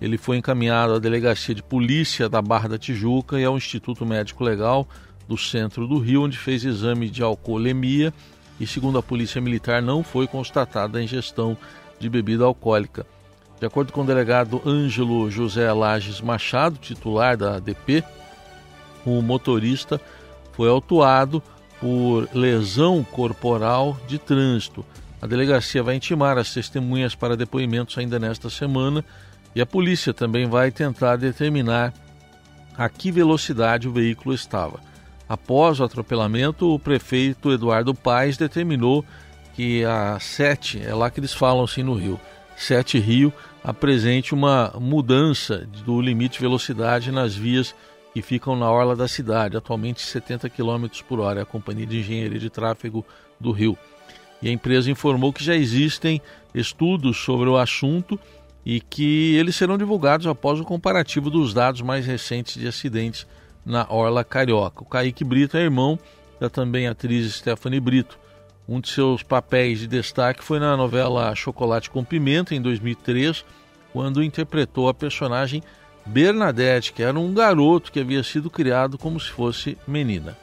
Ele 0.00 0.16
foi 0.16 0.38
encaminhado 0.38 0.94
à 0.94 0.98
delegacia 0.98 1.54
de 1.54 1.62
polícia 1.62 2.28
da 2.28 2.40
Barra 2.40 2.70
da 2.70 2.78
Tijuca 2.78 3.38
e 3.38 3.44
ao 3.44 3.56
Instituto 3.56 4.06
Médico 4.06 4.42
Legal 4.42 4.88
do 5.28 5.36
centro 5.36 5.86
do 5.86 5.98
Rio, 5.98 6.24
onde 6.24 6.36
fez 6.36 6.64
exame 6.64 7.08
de 7.08 7.22
alcoolemia 7.22 8.12
e, 8.58 8.66
segundo 8.66 8.98
a 8.98 9.02
Polícia 9.02 9.40
Militar, 9.40 9.80
não 9.80 10.02
foi 10.02 10.26
constatada 10.26 10.98
a 10.98 11.02
ingestão 11.02 11.56
de 12.00 12.08
bebida 12.08 12.44
alcoólica. 12.44 13.06
De 13.60 13.66
acordo 13.66 13.92
com 13.92 14.00
o 14.00 14.06
delegado 14.06 14.60
Ângelo 14.66 15.30
José 15.30 15.70
Lages 15.70 16.20
Machado, 16.20 16.78
titular 16.78 17.36
da 17.36 17.56
ADP, 17.56 18.02
o 19.04 19.20
motorista 19.20 20.00
foi 20.52 20.68
autuado 20.68 21.42
por 21.80 22.28
lesão 22.34 23.02
corporal 23.02 23.98
de 24.06 24.18
trânsito. 24.18 24.84
A 25.20 25.26
delegacia 25.26 25.82
vai 25.82 25.96
intimar 25.96 26.38
as 26.38 26.52
testemunhas 26.52 27.14
para 27.14 27.36
depoimentos 27.36 27.96
ainda 27.98 28.18
nesta 28.18 28.50
semana 28.50 29.04
e 29.54 29.60
a 29.60 29.66
polícia 29.66 30.14
também 30.14 30.46
vai 30.46 30.70
tentar 30.70 31.16
determinar 31.16 31.92
a 32.76 32.88
que 32.88 33.10
velocidade 33.10 33.88
o 33.88 33.92
veículo 33.92 34.34
estava. 34.34 34.80
Após 35.28 35.80
o 35.80 35.84
atropelamento, 35.84 36.74
o 36.74 36.78
prefeito 36.78 37.52
Eduardo 37.52 37.94
Paes 37.94 38.36
determinou 38.36 39.04
que 39.54 39.84
a 39.84 40.18
7, 40.18 40.82
é 40.84 40.94
lá 40.94 41.10
que 41.10 41.20
eles 41.20 41.32
falam 41.32 41.64
assim 41.64 41.82
no 41.82 41.94
Rio, 41.94 42.18
7 42.56 42.98
Rio, 42.98 43.32
apresente 43.62 44.34
uma 44.34 44.72
mudança 44.78 45.66
do 45.84 46.00
limite 46.00 46.34
de 46.34 46.40
velocidade 46.40 47.12
nas 47.12 47.34
vias 47.34 47.74
que 48.12 48.22
ficam 48.22 48.56
na 48.56 48.70
orla 48.70 48.96
da 48.96 49.06
cidade, 49.06 49.56
atualmente 49.56 50.00
70 50.00 50.48
km 50.50 50.86
por 51.08 51.20
hora, 51.20 51.40
é 51.40 51.42
a 51.42 51.46
Companhia 51.46 51.86
de 51.86 51.98
Engenharia 52.00 52.38
de 52.38 52.50
Tráfego 52.50 53.04
do 53.38 53.52
Rio. 53.52 53.78
E 54.42 54.48
a 54.48 54.52
empresa 54.52 54.90
informou 54.90 55.32
que 55.32 55.44
já 55.44 55.54
existem 55.54 56.20
estudos 56.54 57.18
sobre 57.18 57.48
o 57.48 57.56
assunto 57.56 58.18
e 58.64 58.80
que 58.80 59.34
eles 59.36 59.56
serão 59.56 59.78
divulgados 59.78 60.26
após 60.26 60.58
o 60.58 60.64
comparativo 60.64 61.30
dos 61.30 61.54
dados 61.54 61.82
mais 61.82 62.06
recentes 62.06 62.54
de 62.60 62.66
acidentes 62.66 63.26
na 63.64 63.86
Orla 63.88 64.24
Carioca. 64.24 64.82
O 64.82 64.86
Kaique 64.86 65.24
Brito 65.24 65.56
é 65.56 65.60
irmão 65.60 65.98
da 66.38 66.48
também 66.48 66.86
atriz 66.86 67.34
Stephanie 67.34 67.80
Brito. 67.80 68.18
Um 68.68 68.80
de 68.80 68.88
seus 68.88 69.22
papéis 69.22 69.80
de 69.80 69.86
destaque 69.86 70.44
foi 70.44 70.58
na 70.58 70.76
novela 70.76 71.34
Chocolate 71.34 71.90
com 71.90 72.04
Pimenta, 72.04 72.54
em 72.54 72.62
2003, 72.62 73.44
quando 73.92 74.22
interpretou 74.22 74.88
a 74.88 74.94
personagem 74.94 75.62
Bernadette, 76.06 76.92
que 76.92 77.02
era 77.02 77.18
um 77.18 77.32
garoto 77.32 77.92
que 77.92 78.00
havia 78.00 78.22
sido 78.22 78.50
criado 78.50 78.98
como 78.98 79.18
se 79.20 79.30
fosse 79.30 79.76
menina. 79.86 80.36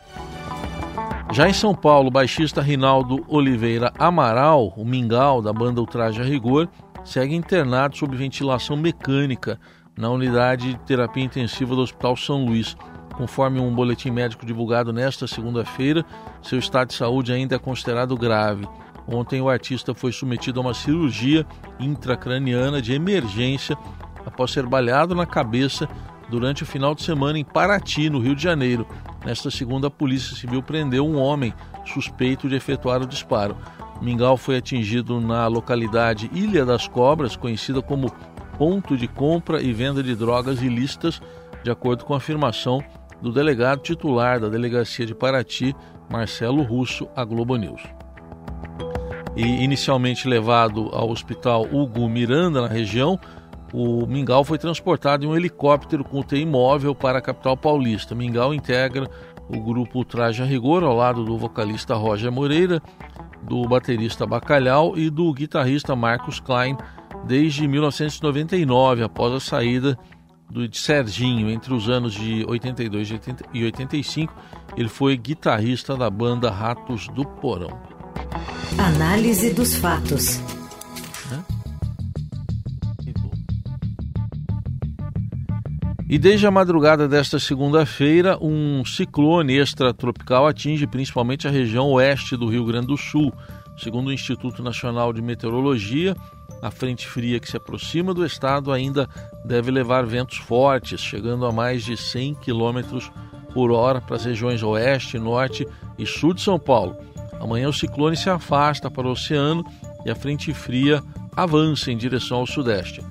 Já 1.33 1.49
em 1.49 1.53
São 1.53 1.75
Paulo, 1.75 2.07
o 2.07 2.11
baixista 2.11 2.61
Rinaldo 2.61 3.25
Oliveira 3.27 3.91
Amaral, 3.99 4.73
o 4.77 4.85
mingau 4.85 5.41
da 5.41 5.51
banda 5.51 5.81
Ultraje 5.81 6.21
a 6.21 6.23
Rigor, 6.23 6.69
segue 7.03 7.35
internado 7.35 7.97
sob 7.97 8.15
ventilação 8.15 8.77
mecânica 8.77 9.59
na 9.97 10.09
unidade 10.09 10.73
de 10.73 10.79
terapia 10.79 11.23
intensiva 11.23 11.75
do 11.75 11.81
Hospital 11.81 12.15
São 12.15 12.45
Luís. 12.45 12.77
Conforme 13.15 13.59
um 13.59 13.73
boletim 13.73 14.11
médico 14.11 14.45
divulgado 14.45 14.93
nesta 14.93 15.27
segunda-feira, 15.27 16.05
seu 16.41 16.59
estado 16.59 16.89
de 16.89 16.93
saúde 16.93 17.33
ainda 17.33 17.55
é 17.55 17.59
considerado 17.59 18.15
grave. 18.15 18.67
Ontem, 19.07 19.41
o 19.41 19.49
artista 19.49 19.93
foi 19.95 20.11
submetido 20.11 20.59
a 20.59 20.63
uma 20.63 20.73
cirurgia 20.73 21.45
intracraniana 21.79 22.81
de 22.81 22.93
emergência 22.93 23.77
após 24.37 24.51
ser 24.51 24.67
baleado 24.67 25.15
na 25.15 25.25
cabeça 25.25 25.89
durante 26.29 26.61
o 26.61 26.65
final 26.65 26.93
de 26.93 27.01
semana 27.01 27.39
em 27.39 27.43
Paraty, 27.43 28.07
no 28.07 28.19
Rio 28.19 28.35
de 28.35 28.43
Janeiro. 28.43 28.85
Nesta 29.25 29.49
segunda, 29.49 29.87
a 29.87 29.89
Polícia 29.89 30.35
Civil 30.35 30.61
prendeu 30.61 31.07
um 31.07 31.17
homem 31.17 31.51
suspeito 31.91 32.47
de 32.47 32.55
efetuar 32.55 33.01
o 33.01 33.07
disparo. 33.07 33.57
Mingau 33.99 34.37
foi 34.37 34.57
atingido 34.57 35.19
na 35.19 35.47
localidade 35.47 36.29
Ilha 36.31 36.63
das 36.63 36.87
Cobras, 36.87 37.35
conhecida 37.35 37.81
como 37.81 38.13
ponto 38.59 38.95
de 38.95 39.07
compra 39.07 39.59
e 39.59 39.73
venda 39.73 40.03
de 40.03 40.15
drogas 40.15 40.61
ilícitas, 40.61 41.19
de 41.63 41.71
acordo 41.71 42.05
com 42.05 42.13
a 42.13 42.17
afirmação 42.17 42.83
do 43.19 43.31
delegado 43.31 43.81
titular 43.81 44.39
da 44.39 44.49
delegacia 44.49 45.03
de 45.03 45.15
Paraty, 45.15 45.75
Marcelo 46.11 46.61
Russo, 46.61 47.07
à 47.15 47.25
Globo 47.25 47.55
News. 47.55 47.81
e 49.35 49.63
inicialmente 49.63 50.27
levado 50.27 50.89
ao 50.91 51.11
hospital 51.11 51.67
Hugo 51.71 52.09
Miranda, 52.09 52.61
na 52.61 52.67
região, 52.67 53.19
o 53.73 54.05
Mingau 54.07 54.43
foi 54.43 54.57
transportado 54.57 55.25
em 55.25 55.27
um 55.27 55.35
helicóptero 55.35 56.03
com 56.03 56.19
UTI 56.19 56.45
móvel 56.45 56.95
para 56.95 57.19
a 57.19 57.21
capital 57.21 57.57
paulista. 57.57 58.15
Mingau 58.15 58.53
integra 58.53 59.09
o 59.49 59.59
grupo 59.59 60.03
Traje 60.03 60.41
a 60.41 60.45
Rigor, 60.45 60.83
ao 60.83 60.95
lado 60.95 61.23
do 61.23 61.37
vocalista 61.37 61.95
Roger 61.95 62.31
Moreira, 62.31 62.81
do 63.41 63.67
baterista 63.67 64.25
Bacalhau 64.25 64.97
e 64.97 65.09
do 65.09 65.31
guitarrista 65.33 65.95
Marcos 65.95 66.39
Klein, 66.39 66.77
desde 67.25 67.67
1999, 67.67 69.03
após 69.03 69.33
a 69.33 69.39
saída 69.39 69.97
do, 70.49 70.67
de 70.67 70.77
Serginho. 70.77 71.49
Entre 71.49 71.73
os 71.73 71.89
anos 71.89 72.13
de 72.13 72.45
82 72.47 73.13
e 73.53 73.63
85, 73.63 74.33
ele 74.75 74.89
foi 74.89 75.15
guitarrista 75.17 75.95
da 75.95 76.09
banda 76.09 76.49
Ratos 76.49 77.07
do 77.09 77.25
Porão. 77.25 77.79
Análise 78.77 79.53
dos 79.53 79.75
fatos. 79.75 80.41
E 86.09 86.17
desde 86.17 86.47
a 86.47 86.51
madrugada 86.51 87.05
desta 87.05 87.37
segunda-feira, 87.37 88.37
um 88.41 88.85
ciclone 88.85 89.57
extratropical 89.57 90.47
atinge 90.47 90.87
principalmente 90.87 91.45
a 91.45 91.51
região 91.51 91.91
oeste 91.91 92.37
do 92.37 92.47
Rio 92.47 92.63
Grande 92.63 92.87
do 92.87 92.95
Sul. 92.95 93.33
Segundo 93.77 94.07
o 94.07 94.13
Instituto 94.13 94.63
Nacional 94.63 95.11
de 95.11 95.21
Meteorologia, 95.21 96.15
a 96.61 96.71
frente 96.71 97.05
fria 97.05 97.41
que 97.41 97.49
se 97.49 97.57
aproxima 97.57 98.13
do 98.13 98.25
estado 98.25 98.71
ainda 98.71 99.09
deve 99.43 99.69
levar 99.69 100.05
ventos 100.05 100.37
fortes, 100.37 101.01
chegando 101.01 101.45
a 101.45 101.51
mais 101.51 101.83
de 101.83 101.97
100 101.97 102.35
km 102.35 102.99
por 103.53 103.69
hora 103.69 103.99
para 103.99 104.15
as 104.15 104.23
regiões 104.23 104.63
oeste, 104.63 105.19
norte 105.19 105.67
e 105.99 106.05
sul 106.05 106.33
de 106.33 106.41
São 106.41 106.57
Paulo. 106.57 106.95
Amanhã 107.37 107.67
o 107.67 107.73
ciclone 107.73 108.15
se 108.15 108.29
afasta 108.29 108.89
para 108.89 109.07
o 109.07 109.11
oceano 109.11 109.61
e 110.05 110.09
a 110.09 110.15
frente 110.15 110.53
fria 110.53 111.03
avança 111.35 111.91
em 111.91 111.97
direção 111.97 112.37
ao 112.37 112.47
sudeste. 112.47 113.03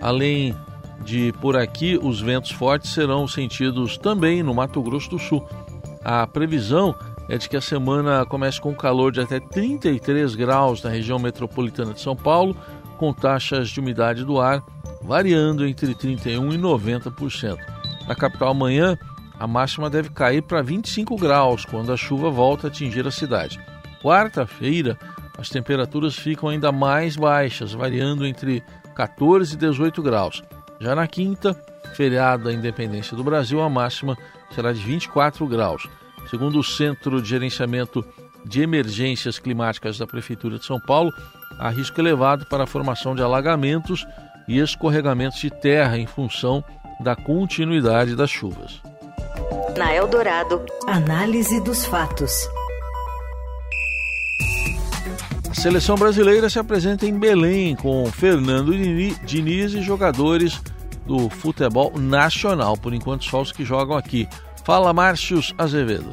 Além 0.00 0.56
de 1.04 1.32
por 1.40 1.56
aqui, 1.56 1.98
os 2.00 2.20
ventos 2.20 2.50
fortes 2.50 2.92
serão 2.92 3.26
sentidos 3.26 3.96
também 3.96 4.42
no 4.42 4.54
Mato 4.54 4.82
Grosso 4.82 5.10
do 5.10 5.18
Sul. 5.18 5.46
A 6.04 6.26
previsão 6.26 6.94
é 7.28 7.36
de 7.38 7.48
que 7.48 7.56
a 7.56 7.60
semana 7.60 8.24
comece 8.26 8.60
com 8.60 8.74
calor 8.74 9.12
de 9.12 9.20
até 9.20 9.40
33 9.40 10.34
graus 10.34 10.82
na 10.82 10.90
região 10.90 11.18
metropolitana 11.18 11.92
de 11.92 12.00
São 12.00 12.16
Paulo, 12.16 12.56
com 12.96 13.12
taxas 13.12 13.68
de 13.68 13.80
umidade 13.80 14.24
do 14.24 14.40
ar 14.40 14.62
variando 15.02 15.66
entre 15.66 15.94
31% 15.94 16.54
e 16.54 16.58
90%. 16.58 17.58
Na 18.06 18.14
capital 18.14 18.50
amanhã, 18.50 18.96
a 19.38 19.46
máxima 19.46 19.90
deve 19.90 20.10
cair 20.10 20.42
para 20.42 20.62
25 20.62 21.16
graus 21.16 21.64
quando 21.64 21.92
a 21.92 21.96
chuva 21.96 22.30
volta 22.30 22.66
a 22.66 22.70
atingir 22.70 23.06
a 23.06 23.10
cidade. 23.10 23.60
Quarta-feira, 24.02 24.98
as 25.36 25.48
temperaturas 25.48 26.16
ficam 26.16 26.48
ainda 26.48 26.70
mais 26.70 27.16
baixas, 27.16 27.72
variando 27.72 28.26
entre 28.26 28.62
14 28.94 29.54
e 29.54 29.56
18 29.56 30.02
graus. 30.02 30.42
Já 30.82 30.96
na 30.96 31.06
quinta, 31.06 31.54
feriado 31.94 32.42
da 32.44 32.52
Independência 32.52 33.16
do 33.16 33.22
Brasil, 33.22 33.62
a 33.62 33.70
máxima 33.70 34.18
será 34.52 34.72
de 34.72 34.80
24 34.80 35.46
graus. 35.46 35.88
Segundo 36.28 36.58
o 36.58 36.64
Centro 36.64 37.22
de 37.22 37.28
Gerenciamento 37.28 38.04
de 38.44 38.62
Emergências 38.62 39.38
Climáticas 39.38 39.96
da 39.96 40.08
Prefeitura 40.08 40.58
de 40.58 40.66
São 40.66 40.80
Paulo, 40.80 41.12
há 41.56 41.68
risco 41.68 42.00
elevado 42.00 42.44
para 42.46 42.64
a 42.64 42.66
formação 42.66 43.14
de 43.14 43.22
alagamentos 43.22 44.04
e 44.48 44.58
escorregamentos 44.58 45.38
de 45.38 45.50
terra 45.50 45.96
em 45.96 46.06
função 46.06 46.64
da 46.98 47.14
continuidade 47.14 48.16
das 48.16 48.30
chuvas. 48.30 48.80
Na 49.78 49.94
Eldorado, 49.94 50.66
análise 50.88 51.60
dos 51.60 51.86
fatos. 51.86 52.32
A 55.52 55.54
seleção 55.54 55.96
brasileira 55.96 56.48
se 56.48 56.58
apresenta 56.58 57.04
em 57.04 57.18
Belém 57.18 57.76
com 57.76 58.06
Fernando 58.06 58.72
Diniz 58.74 59.74
e 59.74 59.82
jogadores 59.82 60.62
do 61.06 61.28
futebol 61.28 61.92
nacional. 61.94 62.74
Por 62.74 62.94
enquanto, 62.94 63.26
só 63.26 63.42
os 63.42 63.52
que 63.52 63.62
jogam 63.62 63.94
aqui. 63.94 64.26
Fala, 64.64 64.94
Márcios 64.94 65.54
Azevedo. 65.58 66.10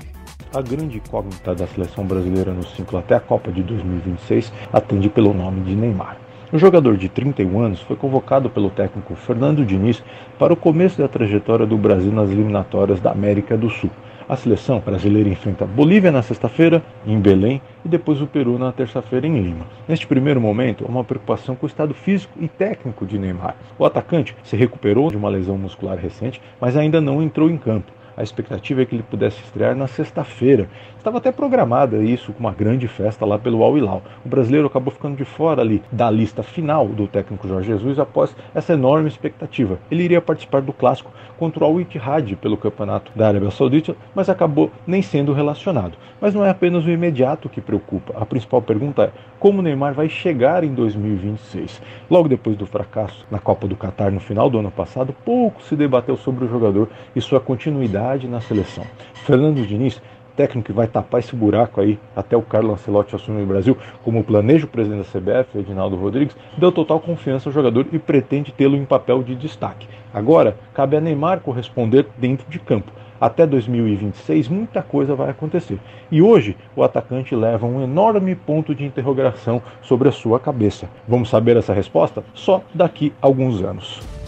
A 0.53 0.61
grande 0.61 0.97
incógnita 0.97 1.55
da 1.55 1.65
seleção 1.67 2.05
brasileira 2.05 2.51
no 2.51 2.67
ciclo 2.67 2.99
até 2.99 3.15
a 3.15 3.19
Copa 3.21 3.49
de 3.49 3.63
2026 3.63 4.51
atende 4.73 5.07
pelo 5.07 5.33
nome 5.33 5.61
de 5.61 5.73
Neymar. 5.73 6.17
O 6.51 6.57
jogador 6.57 6.97
de 6.97 7.07
31 7.07 7.61
anos 7.61 7.79
foi 7.79 7.95
convocado 7.95 8.49
pelo 8.49 8.69
técnico 8.69 9.15
Fernando 9.15 9.65
Diniz 9.65 10.03
para 10.37 10.51
o 10.51 10.57
começo 10.57 10.97
da 10.97 11.07
trajetória 11.07 11.65
do 11.65 11.77
Brasil 11.77 12.11
nas 12.11 12.29
eliminatórias 12.29 12.99
da 12.99 13.11
América 13.11 13.55
do 13.55 13.69
Sul. 13.69 13.89
A 14.29 14.35
seleção 14.35 14.79
brasileira 14.79 15.27
enfrenta 15.27 15.65
Bolívia 15.65 16.11
na 16.11 16.21
sexta-feira, 16.21 16.83
em 17.03 17.19
Belém, 17.19 17.59
e 17.83 17.89
depois 17.89 18.21
o 18.21 18.27
Peru 18.27 18.59
na 18.59 18.71
terça-feira 18.71 19.25
em 19.25 19.41
Lima. 19.41 19.65
Neste 19.87 20.05
primeiro 20.05 20.39
momento, 20.39 20.85
há 20.85 20.87
uma 20.87 21.03
preocupação 21.03 21.55
com 21.55 21.65
o 21.65 21.67
estado 21.67 21.95
físico 21.95 22.37
e 22.39 22.47
técnico 22.47 23.07
de 23.07 23.17
Neymar. 23.17 23.55
O 23.79 23.85
atacante 23.85 24.35
se 24.43 24.55
recuperou 24.55 25.09
de 25.09 25.17
uma 25.17 25.29
lesão 25.29 25.57
muscular 25.57 25.97
recente, 25.97 26.39
mas 26.61 26.77
ainda 26.77 27.01
não 27.01 27.23
entrou 27.23 27.49
em 27.49 27.57
campo. 27.57 27.91
A 28.19 28.23
expectativa 28.23 28.81
é 28.81 28.85
que 28.85 28.93
ele 28.93 29.03
pudesse 29.03 29.41
estrear 29.41 29.73
na 29.73 29.87
sexta-feira. 29.87 30.67
Estava 30.97 31.19
até 31.19 31.31
programada 31.31 32.03
isso 32.03 32.33
com 32.33 32.41
uma 32.41 32.51
grande 32.51 32.85
festa 32.85 33.25
lá 33.25 33.39
pelo 33.39 33.63
Al 33.63 33.77
Hilal. 33.77 34.01
O 34.25 34.27
brasileiro 34.27 34.67
acabou 34.67 34.91
ficando 34.91 35.15
de 35.15 35.23
fora 35.23 35.61
ali 35.61 35.81
da 35.89 36.11
lista 36.11 36.43
final 36.43 36.85
do 36.85 37.07
técnico 37.07 37.47
Jorge 37.47 37.69
Jesus 37.69 37.97
após 37.97 38.35
essa 38.53 38.73
enorme 38.73 39.07
expectativa. 39.07 39.79
Ele 39.89 40.03
iria 40.03 40.19
participar 40.19 40.61
do 40.61 40.73
clássico 40.73 41.13
contra 41.37 41.63
o 41.63 41.67
Al 41.67 41.79
Ittihad 41.79 42.35
pelo 42.35 42.57
campeonato 42.57 43.09
da 43.15 43.29
Arábia 43.29 43.51
Saudita, 43.51 43.95
mas 44.13 44.27
acabou 44.27 44.69
nem 44.85 45.01
sendo 45.01 45.31
relacionado. 45.31 45.93
Mas 46.19 46.33
não 46.33 46.43
é 46.43 46.49
apenas 46.49 46.83
o 46.83 46.89
imediato 46.89 47.47
que 47.47 47.61
preocupa. 47.61 48.13
A 48.19 48.25
principal 48.25 48.61
pergunta 48.61 49.03
é 49.03 49.11
como 49.39 49.61
Neymar 49.61 49.93
vai 49.93 50.09
chegar 50.09 50.65
em 50.65 50.73
2026. 50.73 51.81
Logo 52.11 52.27
depois 52.27 52.57
do 52.57 52.65
fracasso 52.65 53.25
na 53.31 53.39
Copa 53.39 53.65
do 53.65 53.77
Catar 53.77 54.11
no 54.11 54.19
final 54.19 54.49
do 54.49 54.59
ano 54.59 54.69
passado, 54.69 55.15
pouco 55.23 55.63
se 55.63 55.77
debateu 55.77 56.17
sobre 56.17 56.43
o 56.43 56.49
jogador 56.49 56.89
e 57.15 57.21
sua 57.21 57.39
continuidade 57.39 58.08
na 58.27 58.41
seleção. 58.41 58.85
Fernando 59.25 59.65
Diniz 59.65 60.01
técnico 60.39 60.67
que 60.67 60.73
vai 60.73 60.87
tapar 60.87 61.19
esse 61.19 61.35
buraco 61.35 61.81
aí 61.81 61.99
até 62.15 62.37
o 62.37 62.41
Carlos 62.41 62.71
Ancelotti 62.71 63.13
assumir 63.13 63.43
o 63.43 63.45
Brasil, 63.45 63.77
como 64.05 64.23
planeja 64.23 64.63
o 64.63 64.69
presidente 64.69 65.05
da 65.05 65.19
CBF, 65.19 65.59
Edinaldo 65.59 65.97
Rodrigues, 65.97 66.33
deu 66.57 66.71
total 66.71 67.01
confiança 67.01 67.49
ao 67.49 67.53
jogador 67.53 67.85
e 67.91 67.99
pretende 67.99 68.53
tê-lo 68.53 68.77
em 68.77 68.85
papel 68.85 69.21
de 69.21 69.35
destaque. 69.35 69.85
Agora, 70.13 70.55
cabe 70.73 70.95
a 70.95 71.01
Neymar 71.01 71.41
corresponder 71.41 72.07
dentro 72.17 72.49
de 72.49 72.57
campo. 72.57 72.89
Até 73.19 73.45
2026, 73.45 74.47
muita 74.47 74.81
coisa 74.81 75.13
vai 75.13 75.29
acontecer. 75.29 75.77
E 76.09 76.21
hoje, 76.21 76.55
o 76.73 76.83
atacante 76.83 77.35
leva 77.35 77.67
um 77.67 77.83
enorme 77.83 78.33
ponto 78.33 78.73
de 78.73 78.85
interrogação 78.85 79.61
sobre 79.81 80.07
a 80.07 80.11
sua 80.13 80.39
cabeça. 80.39 80.87
Vamos 81.05 81.29
saber 81.29 81.57
essa 81.57 81.73
resposta 81.73 82.23
só 82.33 82.63
daqui 82.73 83.11
a 83.21 83.27
alguns 83.27 83.61
anos. 83.61 84.18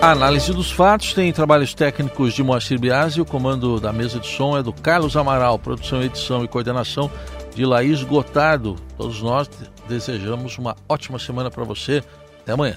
A 0.00 0.12
análise 0.12 0.50
dos 0.54 0.70
fatos 0.70 1.12
tem 1.12 1.30
trabalhos 1.30 1.74
técnicos 1.74 2.32
de 2.32 2.42
Moacir 2.42 2.80
Biasi, 2.80 3.20
o 3.20 3.24
comando 3.24 3.78
da 3.78 3.92
mesa 3.92 4.18
de 4.18 4.26
som 4.26 4.56
é 4.56 4.62
do 4.62 4.72
Carlos 4.72 5.14
Amaral, 5.14 5.58
produção, 5.58 6.02
edição 6.02 6.42
e 6.42 6.48
coordenação 6.48 7.10
de 7.54 7.66
Laís 7.66 8.02
Gotardo. 8.02 8.76
Todos 8.96 9.20
nós 9.20 9.50
desejamos 9.86 10.56
uma 10.56 10.74
ótima 10.88 11.18
semana 11.18 11.50
para 11.50 11.64
você. 11.64 12.02
Até 12.40 12.52
amanhã. 12.52 12.76